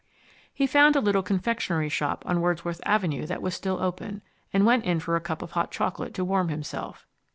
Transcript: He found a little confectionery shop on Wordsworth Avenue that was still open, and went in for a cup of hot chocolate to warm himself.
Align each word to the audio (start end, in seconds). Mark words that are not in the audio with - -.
He 0.51 0.65
found 0.65 0.95
a 0.95 0.99
little 0.99 1.21
confectionery 1.21 1.87
shop 1.87 2.23
on 2.25 2.41
Wordsworth 2.41 2.81
Avenue 2.87 3.27
that 3.27 3.39
was 3.39 3.53
still 3.53 3.79
open, 3.79 4.23
and 4.51 4.65
went 4.65 4.83
in 4.83 4.99
for 4.99 5.15
a 5.15 5.21
cup 5.21 5.43
of 5.43 5.51
hot 5.51 5.69
chocolate 5.69 6.15
to 6.15 6.25
warm 6.25 6.49
himself. 6.49 7.05